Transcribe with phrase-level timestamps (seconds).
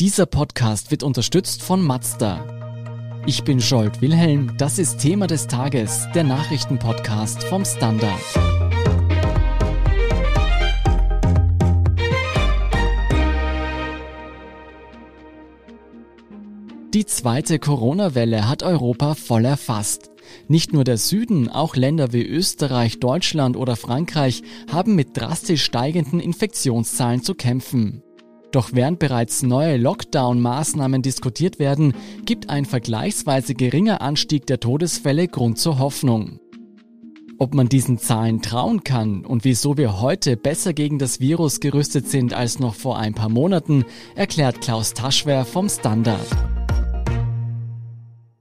[0.00, 3.22] Dieser Podcast wird unterstützt von Mazda.
[3.26, 8.18] Ich bin Scholt Wilhelm, das ist Thema des Tages, der Nachrichtenpodcast vom Standard.
[16.94, 20.10] Die zweite Corona-Welle hat Europa voll erfasst.
[20.48, 24.42] Nicht nur der Süden, auch Länder wie Österreich, Deutschland oder Frankreich
[24.72, 28.02] haben mit drastisch steigenden Infektionszahlen zu kämpfen.
[28.52, 35.58] Doch während bereits neue Lockdown-Maßnahmen diskutiert werden, gibt ein vergleichsweise geringer Anstieg der Todesfälle Grund
[35.58, 36.40] zur Hoffnung.
[37.38, 42.08] Ob man diesen Zahlen trauen kann und wieso wir heute besser gegen das Virus gerüstet
[42.08, 46.26] sind als noch vor ein paar Monaten, erklärt Klaus Taschwer vom Standard.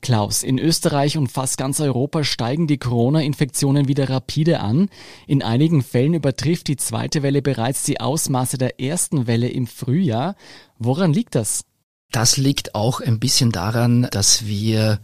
[0.02, 4.90] Klaus, in Österreich und fast ganz Europa steigen die Corona-Infektionen wieder rapide an.
[5.28, 10.36] In einigen Fällen übertrifft die zweite Welle bereits die Ausmaße der ersten Welle im Frühjahr.
[10.78, 11.66] Woran liegt das?
[12.12, 15.00] Das liegt auch ein bisschen daran, dass wir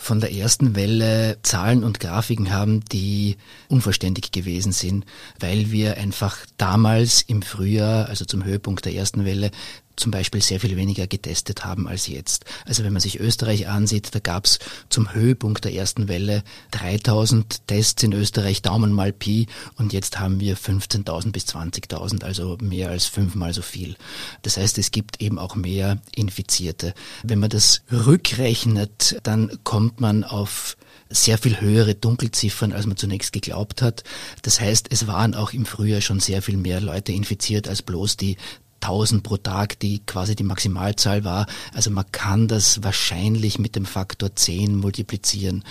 [0.00, 3.36] von der ersten Welle Zahlen und Grafiken haben, die
[3.68, 5.04] unvollständig gewesen sind,
[5.38, 9.50] weil wir einfach damals im Frühjahr, also zum Höhepunkt der ersten Welle,
[9.96, 12.44] zum Beispiel sehr viel weniger getestet haben als jetzt.
[12.64, 17.66] Also wenn man sich Österreich ansieht, da gab es zum Höhepunkt der ersten Welle 3000
[17.66, 19.46] Tests in Österreich, Daumen mal Pi,
[19.76, 23.96] und jetzt haben wir 15.000 bis 20.000, also mehr als fünfmal so viel.
[24.42, 26.94] Das heißt, es gibt eben auch mehr Infizierte.
[27.22, 30.76] Wenn man das rückrechnet, dann kommt man auf
[31.10, 34.04] sehr viel höhere Dunkelziffern, als man zunächst geglaubt hat.
[34.42, 38.16] Das heißt, es waren auch im Frühjahr schon sehr viel mehr Leute infiziert als bloß
[38.16, 38.36] die
[38.80, 41.46] 1000 pro Tag, die quasi die Maximalzahl war.
[41.74, 45.64] Also man kann das wahrscheinlich mit dem Faktor 10 multiplizieren.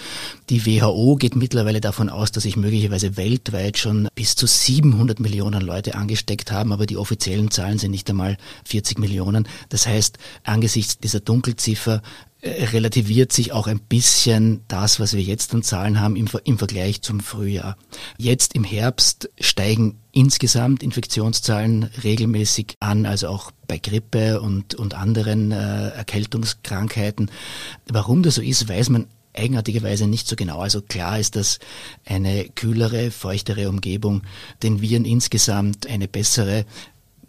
[0.50, 5.62] Die WHO geht mittlerweile davon aus, dass sich möglicherweise weltweit schon bis zu 700 Millionen
[5.62, 9.48] Leute angesteckt haben, aber die offiziellen Zahlen sind nicht einmal 40 Millionen.
[9.70, 12.02] Das heißt, angesichts dieser Dunkelziffer
[12.42, 17.02] relativiert sich auch ein bisschen das, was wir jetzt an Zahlen haben im, im, Vergleich
[17.02, 17.78] zum Frühjahr.
[18.18, 25.52] Jetzt im Herbst steigen insgesamt Infektionszahlen regelmäßig an, also auch bei Grippe und, und anderen
[25.52, 27.30] äh, Erkältungskrankheiten.
[27.88, 30.60] Warum das so ist, weiß man eigenartigerweise nicht so genau.
[30.60, 31.60] Also klar ist, dass
[32.06, 34.24] eine kühlere, feuchtere Umgebung
[34.64, 36.66] den Viren insgesamt eine bessere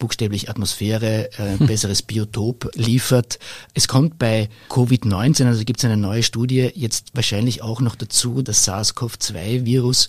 [0.01, 3.39] buchstäblich Atmosphäre, äh, besseres Biotop liefert.
[3.75, 8.43] Es kommt bei Covid-19, also gibt es eine neue Studie, jetzt wahrscheinlich auch noch dazu,
[8.43, 10.09] das SARS-CoV-2-Virus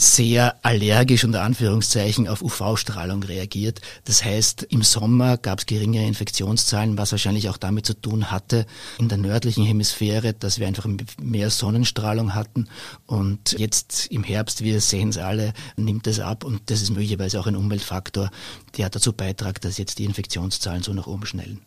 [0.00, 3.80] sehr allergisch unter Anführungszeichen auf UV-Strahlung reagiert.
[4.04, 8.64] Das heißt, im Sommer gab es geringere Infektionszahlen, was wahrscheinlich auch damit zu tun hatte
[9.00, 10.86] in der nördlichen Hemisphäre, dass wir einfach
[11.20, 12.68] mehr Sonnenstrahlung hatten.
[13.06, 17.40] Und jetzt im Herbst, wir sehen es alle, nimmt es ab und das ist möglicherweise
[17.40, 18.30] auch ein Umweltfaktor,
[18.76, 21.60] der dazu beiträgt, dass jetzt die Infektionszahlen so nach oben schnellen.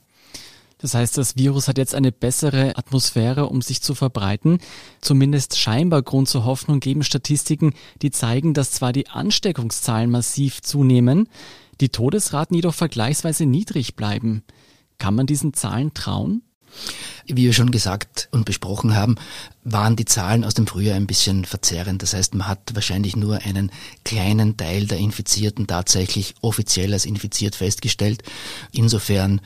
[0.81, 4.59] Das heißt, das Virus hat jetzt eine bessere Atmosphäre, um sich zu verbreiten.
[4.99, 11.29] Zumindest scheinbar Grund zur Hoffnung geben Statistiken, die zeigen, dass zwar die Ansteckungszahlen massiv zunehmen,
[11.79, 14.43] die Todesraten jedoch vergleichsweise niedrig bleiben.
[14.97, 16.43] Kann man diesen Zahlen trauen?
[17.27, 19.15] Wie wir schon gesagt und besprochen haben,
[19.63, 22.01] waren die Zahlen aus dem Frühjahr ein bisschen verzerrend.
[22.01, 23.71] Das heißt, man hat wahrscheinlich nur einen
[24.03, 28.23] kleinen Teil der Infizierten tatsächlich offiziell als infiziert festgestellt.
[28.71, 29.41] Insofern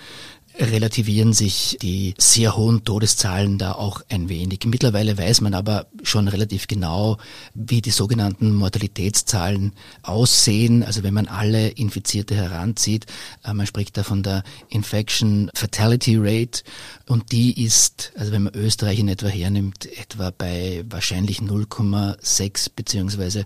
[0.59, 4.65] relativieren sich die sehr hohen Todeszahlen da auch ein wenig.
[4.65, 7.17] Mittlerweile weiß man aber schon relativ genau,
[7.53, 10.83] wie die sogenannten Mortalitätszahlen aussehen.
[10.83, 13.05] Also wenn man alle Infizierte heranzieht,
[13.43, 16.63] äh, man spricht da von der Infection Fatality Rate
[17.07, 23.45] und die ist, also wenn man Österreich in etwa hernimmt, etwa bei wahrscheinlich 0,6 beziehungsweise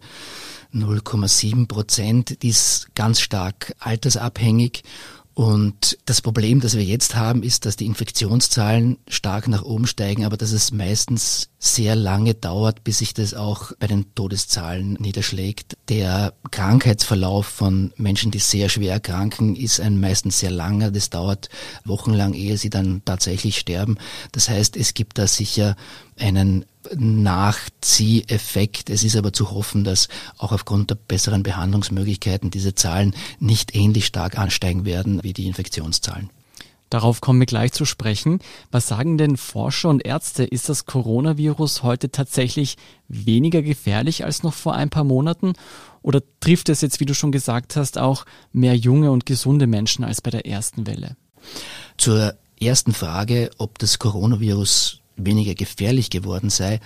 [0.74, 2.44] 0,7 Prozent.
[2.44, 4.84] Die ist ganz stark altersabhängig
[5.40, 10.26] und das Problem, das wir jetzt haben, ist, dass die Infektionszahlen stark nach oben steigen,
[10.26, 15.78] aber dass es meistens sehr lange dauert, bis sich das auch bei den Todeszahlen niederschlägt.
[15.88, 20.92] Der Krankheitsverlauf von Menschen, die sehr schwer erkranken, ist ein meistens sehr langer.
[20.92, 21.48] Das dauert
[21.86, 23.98] wochenlang, ehe sie dann tatsächlich sterben.
[24.34, 25.78] Das heißt, es gibt da sicher
[26.18, 26.66] einen
[26.96, 28.90] Nachzieheffekt.
[28.90, 34.06] Es ist aber zu hoffen, dass auch aufgrund der besseren Behandlungsmöglichkeiten diese Zahlen nicht ähnlich
[34.06, 36.30] stark ansteigen werden wie die Infektionszahlen.
[36.90, 38.40] Darauf kommen wir gleich zu sprechen.
[38.72, 40.44] Was sagen denn Forscher und Ärzte?
[40.44, 42.78] Ist das Coronavirus heute tatsächlich
[43.08, 45.54] weniger gefährlich als noch vor ein paar Monaten?
[46.02, 50.04] Oder trifft es jetzt, wie du schon gesagt hast, auch mehr junge und gesunde Menschen
[50.04, 51.16] als bei der ersten Welle?
[51.98, 56.80] Zur ersten Frage, ob das Coronavirus weniger gefährlich geworden sei.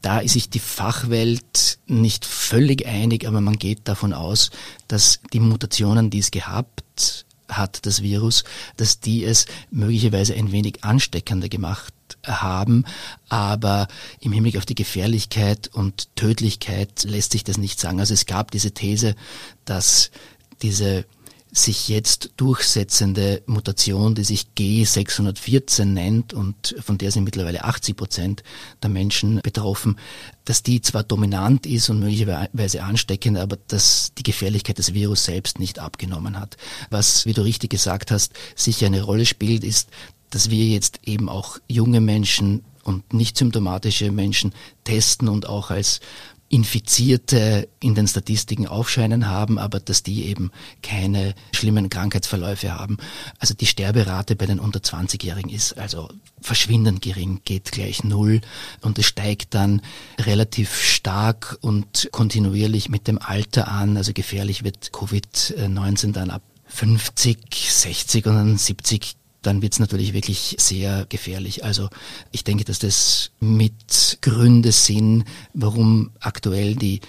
[0.00, 4.50] Da ist sich die Fachwelt nicht völlig einig, aber man geht davon aus,
[4.88, 8.44] dass die Mutationen, die es gehabt hat, das Virus,
[8.76, 11.94] dass die es möglicherweise ein wenig ansteckender gemacht
[12.24, 12.84] haben,
[13.28, 13.88] aber
[14.20, 18.00] im Hinblick auf die Gefährlichkeit und Tödlichkeit lässt sich das nicht sagen.
[18.00, 19.14] Also es gab diese These,
[19.64, 20.10] dass
[20.62, 21.04] diese
[21.54, 28.42] sich jetzt durchsetzende Mutation, die sich G614 nennt und von der sind mittlerweile 80 Prozent
[28.82, 29.98] der Menschen betroffen,
[30.46, 35.58] dass die zwar dominant ist und möglicherweise ansteckend, aber dass die Gefährlichkeit des Virus selbst
[35.58, 36.56] nicht abgenommen hat.
[36.88, 39.90] Was, wie du richtig gesagt hast, sicher eine Rolle spielt, ist,
[40.30, 46.00] dass wir jetzt eben auch junge Menschen und nicht symptomatische Menschen testen und auch als
[46.52, 50.50] Infizierte in den Statistiken aufscheinen haben, aber dass die eben
[50.82, 52.98] keine schlimmen Krankheitsverläufe haben.
[53.38, 56.10] Also die Sterberate bei den unter 20-Jährigen ist also
[56.42, 58.42] verschwindend gering, geht gleich null
[58.82, 59.80] und es steigt dann
[60.20, 63.96] relativ stark und kontinuierlich mit dem Alter an.
[63.96, 70.12] Also gefährlich wird Covid-19 dann ab 50, 60 und dann 70 dann wird es natürlich
[70.12, 71.64] wirklich sehr gefährlich.
[71.64, 71.88] Also
[72.30, 77.00] ich denke, dass das mit Gründe sind, warum aktuell die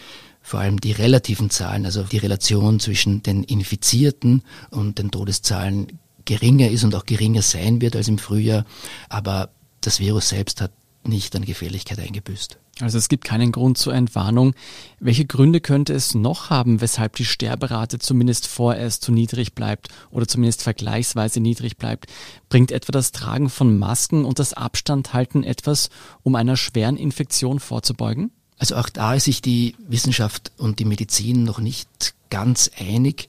[0.41, 6.69] vor allem die relativen Zahlen, also die Relation zwischen den Infizierten und den Todeszahlen geringer
[6.69, 8.65] ist und auch geringer sein wird als im Frühjahr.
[9.07, 9.49] Aber
[9.79, 10.71] das Virus selbst hat
[11.07, 12.57] nicht an Gefährlichkeit eingebüßt.
[12.79, 14.55] Also es gibt keinen Grund zur Entwarnung.
[14.99, 20.27] Welche Gründe könnte es noch haben, weshalb die Sterberate zumindest vorerst zu niedrig bleibt oder
[20.27, 22.07] zumindest vergleichsweise niedrig bleibt?
[22.49, 25.89] Bringt etwa das Tragen von Masken und das Abstandhalten etwas,
[26.23, 28.31] um einer schweren Infektion vorzubeugen?
[28.57, 33.27] Also auch da ist sich die Wissenschaft und die Medizin noch nicht ganz einig.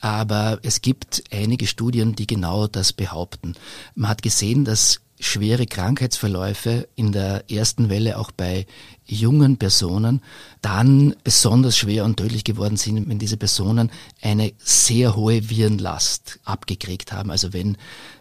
[0.00, 3.54] Aber es gibt einige Studien, die genau das behaupten.
[3.94, 8.66] Man hat gesehen, dass schwere Krankheitsverläufe in der ersten Welle auch bei
[9.04, 10.22] jungen Personen
[10.62, 17.12] dann besonders schwer und tödlich geworden sind, wenn diese Personen eine sehr hohe Virenlast abgekriegt
[17.12, 17.30] haben.
[17.30, 17.76] Also wenn,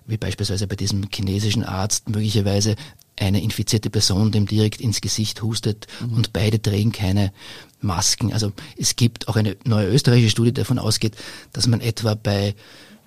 [0.06, 2.76] wie beispielsweise bei diesem chinesischen Arzt, möglicherweise
[3.20, 6.14] eine infizierte Person dem direkt ins Gesicht hustet mhm.
[6.14, 7.32] und beide drehen keine
[7.82, 8.32] Masken.
[8.32, 11.16] Also es gibt auch eine neue österreichische Studie, die davon ausgeht,
[11.52, 12.56] dass man etwa bei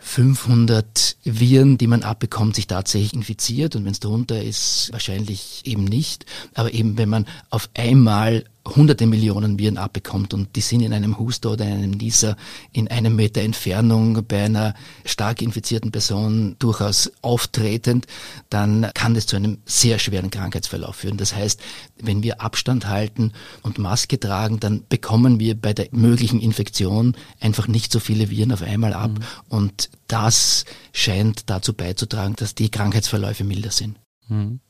[0.00, 5.84] 500 Viren, die man abbekommt, sich tatsächlich infiziert und wenn es darunter ist, wahrscheinlich eben
[5.84, 6.26] nicht.
[6.54, 11.18] Aber eben wenn man auf einmal hunderte Millionen Viren abbekommt und die sind in einem
[11.18, 12.36] Huster oder in einem Nieser
[12.72, 14.74] in einem Meter Entfernung bei einer
[15.04, 18.06] stark infizierten Person durchaus auftretend,
[18.50, 21.16] dann kann das zu einem sehr schweren Krankheitsverlauf führen.
[21.16, 21.60] Das heißt,
[22.00, 27.66] wenn wir Abstand halten und Maske tragen, dann bekommen wir bei der möglichen Infektion einfach
[27.66, 29.24] nicht so viele Viren auf einmal ab mhm.
[29.48, 33.96] und das scheint dazu beizutragen, dass die Krankheitsverläufe milder sind.
[34.28, 34.60] Mhm.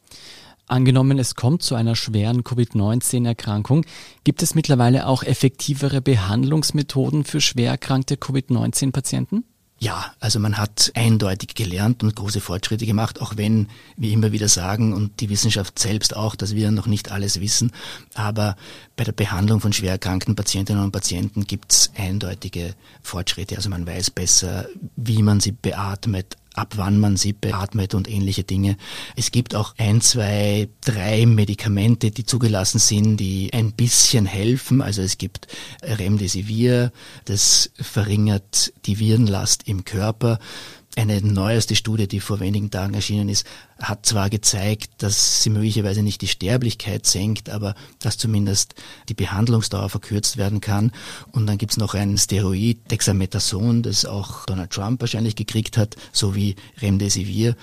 [0.70, 3.84] Angenommen, es kommt zu einer schweren Covid-19-Erkrankung,
[4.22, 9.42] gibt es mittlerweile auch effektivere Behandlungsmethoden für schwer erkrankte Covid-19-Patienten?
[9.80, 14.46] Ja, also man hat eindeutig gelernt und große Fortschritte gemacht, auch wenn wir immer wieder
[14.46, 17.72] sagen und die Wissenschaft selbst auch, dass wir noch nicht alles wissen.
[18.14, 18.54] Aber
[18.94, 23.56] bei der Behandlung von schwer erkrankten Patientinnen und Patienten gibt es eindeutige Fortschritte.
[23.56, 28.44] Also man weiß besser, wie man sie beatmet, ab wann man sie beatmet und ähnliche
[28.44, 28.76] Dinge.
[29.16, 34.82] Es gibt auch ein, zwei, drei Medikamente, die zugelassen sind, die ein bisschen helfen.
[34.82, 35.48] Also es gibt
[35.82, 36.92] Remdesivir,
[37.24, 40.38] das verringert die Virenlast im Körper.
[40.96, 43.46] Eine neueste Studie, die vor wenigen Tagen erschienen ist,
[43.80, 48.74] hat zwar gezeigt, dass sie möglicherweise nicht die Sterblichkeit senkt, aber dass zumindest
[49.08, 50.92] die Behandlungsdauer verkürzt werden kann.
[51.32, 56.56] Und dann gibt's noch ein Steroid, Dexamethason, das auch Donald Trump wahrscheinlich gekriegt hat, sowie
[56.80, 57.56] Remdesivir.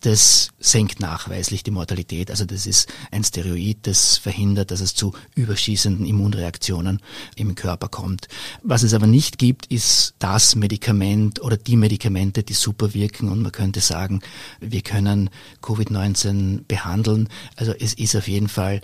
[0.00, 2.30] Das senkt nachweislich die Mortalität.
[2.30, 7.00] Also das ist ein Steroid, das verhindert, dass es zu überschießenden Immunreaktionen
[7.36, 8.28] im Körper kommt.
[8.62, 13.40] Was es aber nicht gibt, ist das Medikament oder die Medikamente, die super wirken und
[13.40, 14.20] man könnte sagen,
[14.60, 15.30] wir können
[15.62, 17.28] Covid-19 behandeln.
[17.56, 18.80] Also es ist auf jeden Fall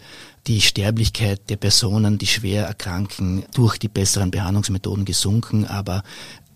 [0.46, 6.02] die Sterblichkeit der Personen, die schwer erkranken, durch die besseren Behandlungsmethoden gesunken, aber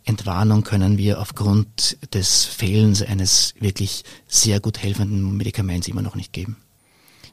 [0.05, 6.33] Entwarnung können wir aufgrund des Fehlens eines wirklich sehr gut helfenden Medikaments immer noch nicht
[6.33, 6.57] geben.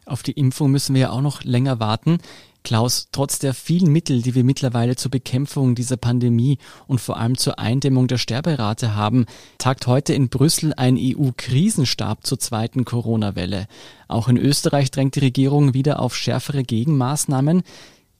[0.05, 2.17] Auf die Impfung müssen wir ja auch noch länger warten.
[2.63, 7.37] Klaus, trotz der vielen Mittel, die wir mittlerweile zur Bekämpfung dieser Pandemie und vor allem
[7.37, 9.25] zur Eindämmung der Sterberate haben,
[9.57, 13.67] tagt heute in Brüssel ein EU-Krisenstab zur zweiten Corona-Welle.
[14.07, 17.63] Auch in Österreich drängt die Regierung wieder auf schärfere Gegenmaßnahmen.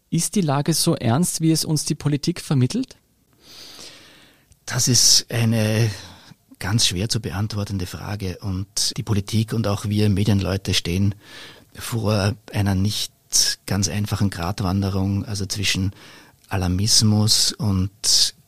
[0.09, 2.97] Ist die Lage so ernst, wie es uns die Politik vermittelt?
[4.65, 5.89] Das ist eine
[6.59, 11.15] ganz schwer zu beantwortende Frage und die Politik und auch wir Medienleute stehen
[11.73, 13.13] vor einer nicht
[13.65, 15.91] ganz einfachen Gratwanderung, also zwischen
[16.49, 17.91] Alarmismus und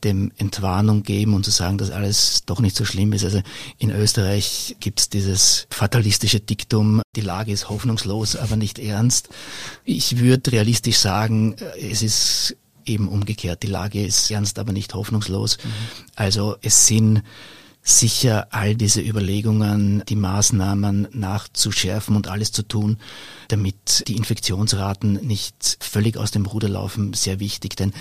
[0.03, 3.23] dem Entwarnung geben und zu sagen, dass alles doch nicht so schlimm ist.
[3.23, 3.41] Also
[3.77, 9.29] in Österreich gibt es dieses fatalistische Diktum, die Lage ist hoffnungslos, aber nicht ernst.
[9.85, 13.61] Ich würde realistisch sagen, es ist eben umgekehrt.
[13.61, 15.57] Die Lage ist ernst, aber nicht hoffnungslos.
[15.63, 15.69] Mhm.
[16.15, 17.21] Also es sind
[17.83, 22.97] sicher all diese Überlegungen, die Maßnahmen nachzuschärfen und alles zu tun,
[23.47, 27.75] damit die Infektionsraten nicht völlig aus dem Ruder laufen, sehr wichtig.
[27.75, 27.93] Denn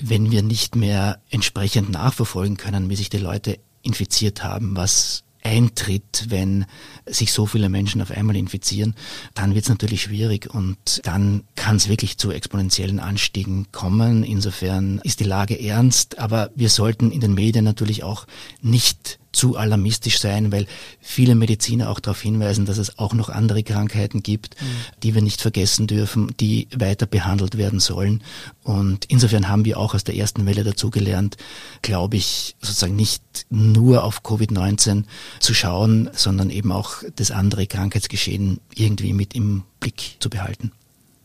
[0.00, 6.26] wenn wir nicht mehr entsprechend nachverfolgen können, wie sich die Leute infiziert haben, was eintritt,
[6.28, 6.66] wenn
[7.06, 8.94] sich so viele Menschen auf einmal infizieren,
[9.34, 14.22] dann wird es natürlich schwierig und dann kann es wirklich zu exponentiellen Anstiegen kommen.
[14.22, 18.26] Insofern ist die Lage ernst, aber wir sollten in den Medien natürlich auch
[18.60, 20.66] nicht zu alarmistisch sein, weil
[21.00, 24.66] viele Mediziner auch darauf hinweisen, dass es auch noch andere Krankheiten gibt, mhm.
[25.02, 28.22] die wir nicht vergessen dürfen, die weiter behandelt werden sollen.
[28.64, 31.36] Und insofern haben wir auch aus der ersten Welle dazugelernt,
[31.82, 35.04] glaube ich, sozusagen nicht nur auf Covid-19
[35.38, 40.72] zu schauen, sondern eben auch das andere Krankheitsgeschehen irgendwie mit im Blick zu behalten.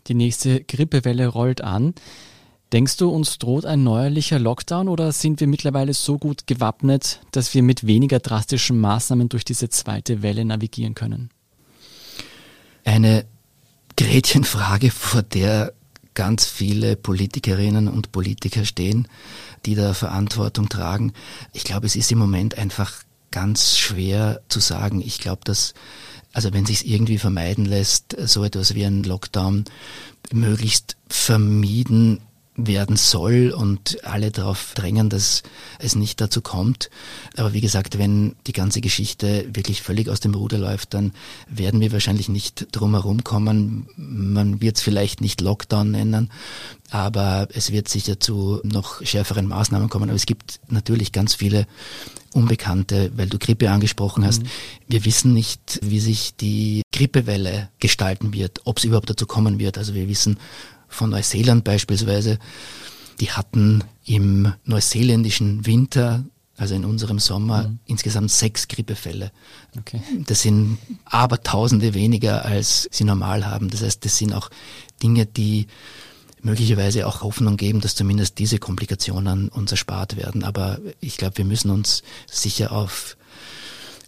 [0.07, 1.95] Die nächste Grippewelle rollt an.
[2.75, 7.53] Denkst du, uns droht ein neuerlicher Lockdown oder sind wir mittlerweile so gut gewappnet, dass
[7.53, 11.29] wir mit weniger drastischen Maßnahmen durch diese zweite Welle navigieren können?
[12.83, 13.23] Eine
[13.95, 15.71] Gretchenfrage, vor der
[16.15, 19.07] ganz viele Politikerinnen und Politiker stehen,
[19.65, 21.13] die da Verantwortung tragen.
[21.53, 22.91] Ich glaube, es ist im Moment einfach
[23.31, 24.99] ganz schwer zu sagen.
[24.99, 25.75] Ich glaube, dass,
[26.33, 29.63] also wenn sich irgendwie vermeiden lässt, so etwas wie ein Lockdown
[30.33, 32.19] möglichst vermieden
[32.57, 35.43] werden soll und alle darauf drängen, dass
[35.79, 36.89] es nicht dazu kommt.
[37.35, 41.11] Aber wie gesagt, wenn die ganze Geschichte wirklich völlig aus dem Ruder läuft, dann
[41.49, 43.87] werden wir wahrscheinlich nicht drumherum kommen.
[43.97, 46.31] Man wird es vielleicht nicht Lockdown nennen,
[46.91, 50.09] aber es wird sicher zu noch schärferen Maßnahmen kommen.
[50.09, 51.67] Aber es gibt natürlich ganz viele
[52.31, 54.43] Unbekannte, weil du Grippe angesprochen hast.
[54.43, 54.47] Mhm.
[54.87, 59.77] Wir wissen nicht, wie sich die Grippewelle gestalten wird, ob es überhaupt dazu kommen wird.
[59.77, 60.37] Also wir wissen
[60.87, 62.39] von Neuseeland beispielsweise,
[63.19, 66.23] die hatten im neuseeländischen Winter,
[66.57, 67.79] also in unserem Sommer, mhm.
[67.85, 69.31] insgesamt sechs Grippefälle.
[69.77, 70.01] Okay.
[70.25, 73.69] Das sind aber Tausende weniger, als sie normal haben.
[73.69, 74.49] Das heißt, das sind auch
[75.01, 75.67] Dinge, die
[76.41, 80.43] möglicherweise auch Hoffnung geben, dass zumindest diese Komplikationen uns erspart werden.
[80.43, 83.17] Aber ich glaube, wir müssen uns sicher auf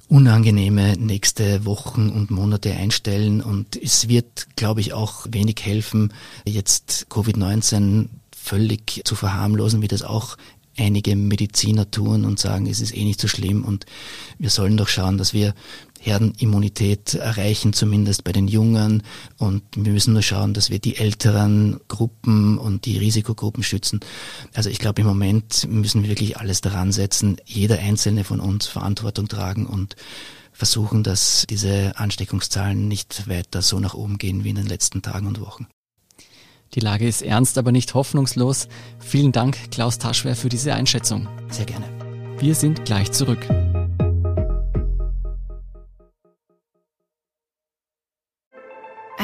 [0.09, 3.41] unangenehme nächste Wochen und Monate einstellen.
[3.41, 6.13] Und es wird, glaube ich, auch wenig helfen,
[6.45, 10.37] jetzt Covid-19 völlig zu verharmlosen, wie das auch
[10.77, 13.85] einige Mediziner tun und sagen, es ist eh nicht so schlimm und
[14.37, 15.55] wir sollen doch schauen, dass wir
[15.99, 19.03] Herdenimmunität erreichen, zumindest bei den Jungen.
[19.37, 23.99] Und wir müssen nur schauen, dass wir die älteren Gruppen und die Risikogruppen schützen.
[24.53, 28.67] Also ich glaube, im Moment müssen wir wirklich alles daran setzen, jeder einzelne von uns
[28.67, 29.95] Verantwortung tragen und
[30.51, 35.27] versuchen, dass diese Ansteckungszahlen nicht weiter so nach oben gehen wie in den letzten Tagen
[35.27, 35.67] und Wochen.
[36.73, 38.67] Die Lage ist ernst, aber nicht hoffnungslos.
[38.99, 41.27] Vielen Dank, Klaus Taschwer, für diese Einschätzung.
[41.49, 41.87] Sehr gerne.
[42.39, 43.47] Wir sind gleich zurück.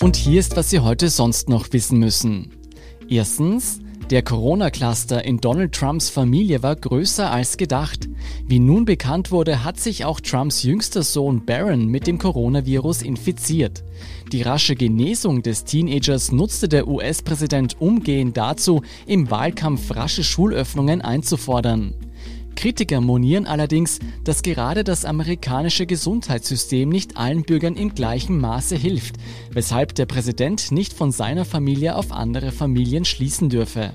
[0.00, 2.50] Und hier ist, was Sie heute sonst noch wissen müssen.
[3.08, 3.78] Erstens,
[4.10, 8.08] der Corona-Cluster in Donald Trumps Familie war größer als gedacht.
[8.46, 13.84] Wie nun bekannt wurde, hat sich auch Trumps jüngster Sohn Barron mit dem Coronavirus infiziert.
[14.32, 21.94] Die rasche Genesung des Teenagers nutzte der US-Präsident umgehend dazu, im Wahlkampf rasche Schulöffnungen einzufordern.
[22.56, 29.16] Kritiker monieren allerdings, dass gerade das amerikanische Gesundheitssystem nicht allen Bürgern im gleichen Maße hilft,
[29.50, 33.92] weshalb der Präsident nicht von seiner Familie auf andere Familien schließen dürfe.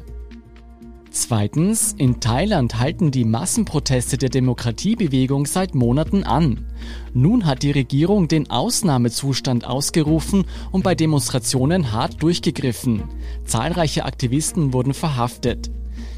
[1.09, 6.67] Zweitens, in Thailand halten die Massenproteste der Demokratiebewegung seit Monaten an.
[7.11, 13.03] Nun hat die Regierung den Ausnahmezustand ausgerufen und bei Demonstrationen hart durchgegriffen.
[13.45, 15.71] Zahlreiche Aktivisten wurden verhaftet.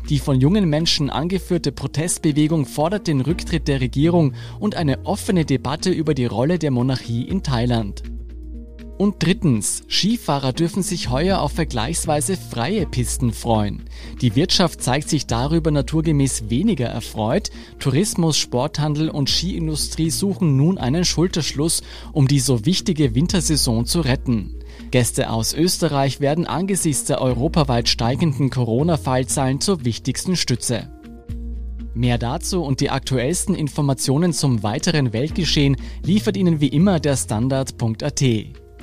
[0.10, 5.92] Die von jungen Menschen angeführte Protestbewegung fordert den Rücktritt der Regierung und eine offene Debatte
[5.92, 8.02] über die Rolle der Monarchie in Thailand.
[8.98, 13.84] Und drittens, Skifahrer dürfen sich heuer auf vergleichsweise freie Pisten freuen.
[14.20, 17.50] Die Wirtschaft zeigt sich darüber naturgemäß weniger erfreut.
[17.80, 24.56] Tourismus, Sporthandel und Skiindustrie suchen nun einen Schulterschluss, um die so wichtige Wintersaison zu retten.
[24.92, 30.90] Gäste aus Österreich werden angesichts der europaweit steigenden Corona-Fallzahlen zur wichtigsten Stütze.
[31.94, 38.24] Mehr dazu und die aktuellsten Informationen zum weiteren Weltgeschehen liefert Ihnen wie immer der Standard.at.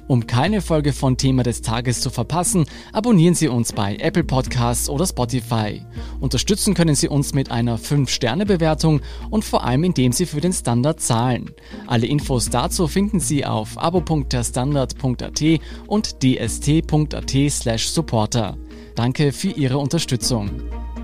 [0.09, 4.89] Um keine Folge von Thema des Tages zu verpassen, abonnieren Sie uns bei Apple Podcasts
[4.89, 5.83] oder Spotify.
[6.21, 11.01] Unterstützen können Sie uns mit einer 5-Sterne-Bewertung und vor allem indem Sie für den Standard
[11.01, 11.51] zahlen.
[11.87, 15.43] Alle Infos dazu finden Sie auf abo.derstandard.at
[15.87, 18.57] und dst.at supporter.
[18.95, 20.51] Danke für Ihre Unterstützung.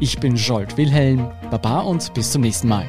[0.01, 2.89] Ich bin Jolt Wilhelm, Baba und bis zum nächsten Mal.